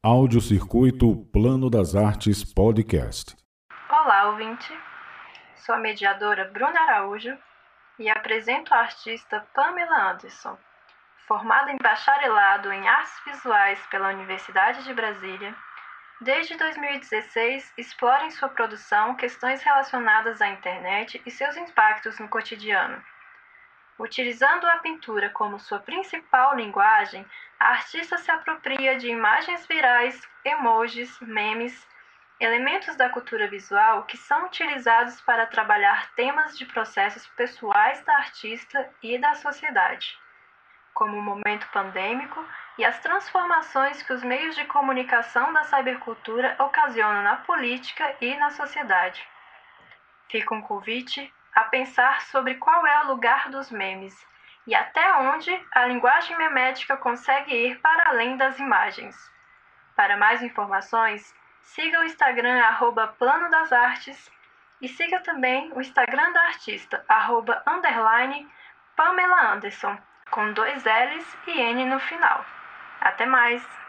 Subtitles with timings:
[0.00, 3.36] Audiocircuito Plano das Artes Podcast.
[3.90, 4.72] Olá, ouvinte.
[5.56, 7.36] Sou a mediadora Bruna Araújo
[7.98, 10.56] e apresento a artista Pamela Anderson,
[11.26, 15.52] formada em bacharelado em Artes Visuais pela Universidade de Brasília.
[16.20, 23.02] Desde 2016, explora em sua produção questões relacionadas à internet e seus impactos no cotidiano.
[23.98, 27.26] Utilizando a pintura como sua principal linguagem,
[27.58, 31.84] a artista se apropria de imagens virais, emojis, memes,
[32.38, 38.88] elementos da cultura visual que são utilizados para trabalhar temas de processos pessoais da artista
[39.02, 40.16] e da sociedade,
[40.94, 42.46] como o momento pandêmico
[42.78, 48.50] e as transformações que os meios de comunicação da cybercultura ocasionam na política e na
[48.50, 49.26] sociedade.
[50.28, 54.14] Fica um convite a pensar sobre qual é o lugar dos memes
[54.66, 59.16] e até onde a linguagem memética consegue ir para além das imagens.
[59.96, 64.30] Para mais informações, siga o Instagram arroba Plano das Artes
[64.80, 68.48] e siga também o Instagram da artista, arroba underline
[68.94, 69.98] Pamela Anderson,
[70.30, 72.44] com dois L's e N no final.
[73.00, 73.87] Até mais!